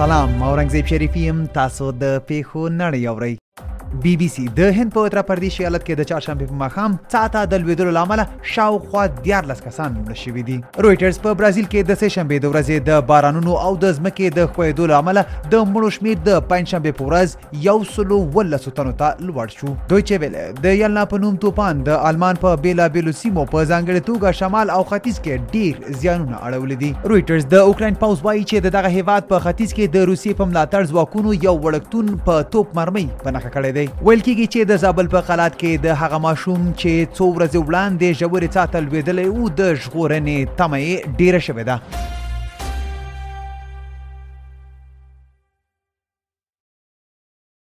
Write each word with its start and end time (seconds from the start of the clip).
سلام 0.00 0.30
اورنګزیب 0.46 0.86
شریفی 0.90 1.20
يم 1.28 1.38
تاسو 1.58 1.84
د 2.00 2.04
پیښو 2.30 2.62
نړۍ 2.82 3.02
اورئ 3.10 3.34
بي 3.94 4.16
بي 4.16 4.28
سي 4.28 4.44
د 4.56 4.60
هند 4.60 4.92
په 4.94 5.06
اتر 5.06 5.22
پردیش 5.28 5.56
ایالت 5.60 5.82
کې 5.82 5.98
د 5.98 6.06
چهارشنبه 6.12 6.46
په 6.52 6.58
ماخام 6.62 6.94
ساته 7.12 7.42
د 7.50 7.60
لویدلو 7.64 7.90
لامل 7.96 8.22
شاوخوا 8.54 9.02
14 9.18 9.60
کسان 9.66 9.92
مړه 9.98 10.16
شوي 10.22 10.42
دي 10.48 10.56
رويټرز 10.86 11.20
په 11.26 11.38
برازیل 11.40 11.66
کې 11.66 11.90
د 11.90 11.98
سه 12.00 12.12
شنبه 12.14 12.40
د 12.44 12.52
ورځې 12.52 12.88
د 12.88 13.04
بارانونو 13.10 13.54
او 13.68 13.70
د 13.84 13.94
ځمکې 13.98 14.38
د 14.38 14.48
خوېدو 14.56 14.88
لامل 14.92 15.20
د 15.54 15.66
مړو 15.74 15.98
شمیر 15.98 16.18
د 16.30 16.40
پنځشنبه 16.50 16.96
په 17.02 17.10
ورځ 17.10 17.62
یو 17.68 17.76
سلو 17.92 18.18
ولسو 18.38 18.72
تنو 18.80 18.94
ته 19.04 19.28
لوړ 19.28 19.54
شو 19.60 19.70
دوی 19.92 20.02
چې 20.02 20.24
ویل 20.24 20.58
د 20.66 20.78
یلنا 20.82 21.06
په 21.14 21.22
نوم 21.26 21.38
توپان 21.46 21.84
د 21.90 22.04
المان 22.10 22.42
په 22.46 22.60
بیلابیلو 22.66 23.16
سیمو 23.22 23.46
په 23.54 23.64
ځانګړې 23.70 24.06
توګه 24.10 24.40
شمال 24.40 24.74
او 24.78 24.80
ختیځ 24.82 25.26
کې 25.28 25.54
ډیر 25.56 25.98
زیانونه 26.02 26.42
اړولي 26.48 26.80
دي 26.84 26.90
رويټرز 27.14 27.48
د 27.54 27.70
اوکرين 27.70 28.00
پاوز 28.04 28.26
وایي 28.28 28.42
چې 28.50 28.68
دغه 28.80 28.92
هیواد 28.98 29.30
په 29.34 29.44
ختیځ 29.48 29.78
کې 29.80 29.96
د 29.96 30.12
روسي 30.12 30.36
په 30.42 30.52
ملاتړ 30.52 30.92
ځواکونو 30.94 31.36
یو 31.48 31.56
وړکتون 31.68 32.14
په 32.30 32.50
توپ 32.56 32.76
مرمۍ 32.82 33.08
په 33.24 33.30
نخښه 33.30 33.56
کړی 33.58 33.74
دی 33.76 33.84
ویل 34.08 34.20
کیږي 34.26 34.44
چې 34.52 34.60
د 34.70 34.78
زابل 34.84 35.06
په 35.14 35.20
قلات 35.30 35.54
کې 35.60 35.72
د 35.86 35.96
هغه 36.02 36.18
ماشوم 36.26 36.60
چې 36.80 36.90
څو 37.16 37.24
ورځې 37.36 37.58
وړاندې 37.68 38.16
ژورې 38.18 38.48
څاته 38.54 38.78
لویدلې 38.86 39.26
او 39.32 39.42
د 39.58 39.60
ژغورنې 39.84 40.38
تمه 40.60 40.78
یې 40.86 40.94
ډیره 41.22 41.40
شوې 41.48 41.64
ده 41.68 41.76